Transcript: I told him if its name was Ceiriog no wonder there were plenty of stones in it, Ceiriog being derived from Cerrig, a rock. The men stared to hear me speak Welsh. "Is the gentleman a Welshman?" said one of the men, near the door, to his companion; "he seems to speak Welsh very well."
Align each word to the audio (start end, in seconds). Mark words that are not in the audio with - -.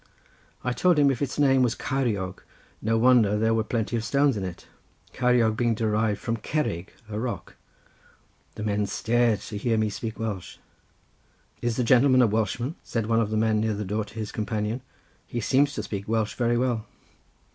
I 0.63 0.73
told 0.73 0.97
him 0.97 1.11
if 1.11 1.21
its 1.21 1.37
name 1.37 1.61
was 1.61 1.75
Ceiriog 1.75 2.41
no 2.81 2.97
wonder 2.97 3.37
there 3.37 3.53
were 3.53 3.63
plenty 3.63 3.95
of 3.95 4.03
stones 4.03 4.35
in 4.35 4.43
it, 4.43 4.65
Ceiriog 5.13 5.55
being 5.55 5.75
derived 5.75 6.19
from 6.19 6.37
Cerrig, 6.37 6.87
a 7.07 7.19
rock. 7.19 7.53
The 8.55 8.63
men 8.63 8.87
stared 8.87 9.41
to 9.41 9.59
hear 9.59 9.77
me 9.77 9.91
speak 9.91 10.17
Welsh. 10.17 10.57
"Is 11.61 11.75
the 11.75 11.83
gentleman 11.83 12.23
a 12.23 12.25
Welshman?" 12.25 12.77
said 12.81 13.05
one 13.05 13.19
of 13.21 13.29
the 13.29 13.37
men, 13.37 13.59
near 13.61 13.75
the 13.75 13.85
door, 13.85 14.03
to 14.05 14.15
his 14.15 14.31
companion; 14.31 14.81
"he 15.27 15.39
seems 15.39 15.75
to 15.75 15.83
speak 15.83 16.07
Welsh 16.07 16.33
very 16.33 16.57
well." 16.57 16.87